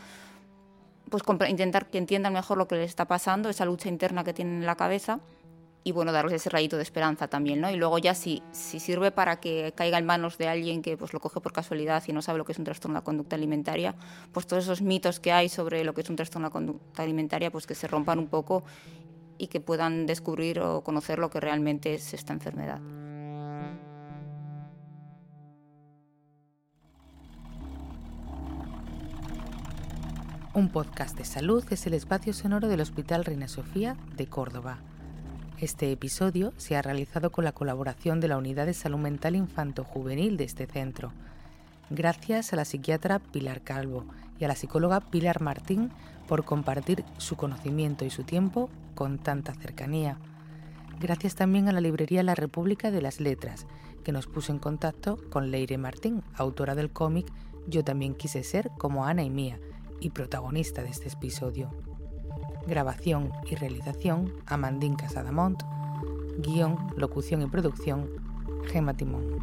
pues 1.09 1.23
intentar 1.49 1.91
que 1.91 1.99
entiendan 1.99 2.33
mejor 2.33 2.57
lo 2.59 2.69
que 2.69 2.77
les 2.77 2.91
está 2.91 3.07
pasando, 3.07 3.49
esa 3.49 3.65
lucha 3.65 3.89
interna 3.89 4.25
que 4.25 4.33
tienen 4.33 4.61
en 4.61 4.67
la 4.67 4.77
cabeza 4.77 5.21
y 5.83 5.93
bueno, 5.93 6.13
darles 6.13 6.35
ese 6.35 6.51
rayito 6.51 6.77
de 6.77 6.83
esperanza 6.83 7.29
también, 7.29 7.61
¿no? 7.61 7.71
Y 7.71 7.77
luego 7.77 7.99
ya 7.99 8.15
si, 8.15 8.43
si 8.53 8.81
sirve 8.81 9.11
para 9.11 9.41
que 9.41 9.73
caiga 9.75 9.99
en 9.99 10.05
manos 10.05 10.37
de 10.37 10.47
alguien 10.47 10.83
que 10.83 10.97
pues 10.97 11.13
lo 11.13 11.21
coge 11.21 11.41
por 11.41 11.53
casualidad 11.53 12.03
y 12.07 12.13
no 12.13 12.21
sabe 12.21 12.39
lo 12.39 12.45
que 12.45 12.53
es 12.53 12.59
un 12.59 12.65
trastorno 12.65 12.95
de 12.95 13.01
la 13.01 13.05
conducta 13.05 13.37
alimentaria, 13.37 13.95
pues 14.33 14.47
todos 14.47 14.65
esos 14.65 14.83
mitos 14.83 15.21
que 15.21 15.33
hay 15.33 15.49
sobre 15.49 15.83
lo 15.85 15.95
que 15.95 16.03
es 16.03 16.11
un 16.11 16.17
trastorno 16.17 16.47
de 16.47 16.51
la 16.51 16.53
conducta 16.53 17.03
alimentaria, 17.03 17.51
pues 17.51 17.67
que 17.67 17.75
se 17.75 17.87
rompan 17.87 18.19
un 18.19 18.29
poco 18.29 18.63
y 19.39 19.47
que 19.47 19.61
puedan 19.61 20.05
descubrir 20.05 20.61
o 20.61 20.83
conocer 20.83 21.19
lo 21.19 21.31
que 21.31 21.41
realmente 21.41 21.95
es 21.95 22.13
esta 22.13 22.35
enfermedad. 22.35 22.81
Un 30.53 30.69
podcast 30.69 31.17
de 31.17 31.25
salud 31.25 31.65
es 31.71 31.87
el 31.87 31.95
espacio 31.95 32.33
sonoro 32.33 32.67
del 32.67 32.81
Hospital 32.81 33.25
Reina 33.25 33.47
Sofía 33.47 33.97
de 34.17 34.27
Córdoba. 34.27 34.79
Este 35.59 35.93
episodio 35.93 36.53
se 36.57 36.75
ha 36.75 36.83
realizado 36.83 37.31
con 37.31 37.45
la 37.45 37.53
colaboración 37.53 38.19
de 38.19 38.27
la 38.27 38.37
Unidad 38.37 38.67
de 38.67 38.75
Salud 38.75 38.99
Mental 38.99 39.37
Infanto-Juvenil 39.37 40.37
de 40.37 40.43
este 40.43 40.67
centro. 40.67 41.13
Gracias 41.89 42.53
a 42.53 42.57
la 42.57 42.65
psiquiatra 42.65 43.21
Pilar 43.21 43.61
Calvo 43.61 44.07
y 44.41 44.45
a 44.45 44.49
la 44.49 44.57
psicóloga 44.57 44.99
Pilar 44.99 45.41
Martín 45.41 45.93
por 46.27 46.45
compartir 46.45 47.05
su 47.19 47.37
conocimiento 47.37 48.05
y 48.05 48.11
su 48.11 48.25
tiempo 48.25 48.71
con 48.97 49.19
tanta 49.19 49.55
cercanía. 49.55 50.19
Gracias 50.99 51.37
también 51.37 51.69
a 51.69 51.73
la 51.73 51.81
librería 51.81 52.25
La 52.25 52.35
República 52.35 52.91
de 52.91 53.03
las 53.03 53.21
Letras, 53.21 53.69
que 54.03 54.11
nos 54.11 54.27
puso 54.27 54.51
en 54.51 54.59
contacto 54.59 55.17
con 55.31 55.53
Leire 55.53 55.79
Martín, 55.79 56.25
autora 56.35 56.75
del 56.75 56.91
cómic 56.91 57.29
Yo 57.69 57.85
también 57.85 58.17
quise 58.17 58.43
ser 58.43 58.73
como 58.79 59.07
Ana 59.07 59.23
y 59.23 59.31
Mía, 59.31 59.61
y 60.01 60.11
protagonista 60.11 60.83
de 60.83 60.89
este 60.89 61.09
episodio. 61.09 61.71
Grabación 62.67 63.33
y 63.47 63.55
realización, 63.55 64.33
Amandín 64.47 64.97
Casadamont. 64.97 65.63
Guión, 66.39 66.77
locución 66.97 67.43
y 67.43 67.47
producción, 67.47 68.09
Gema 68.67 68.95
Timón. 68.95 69.39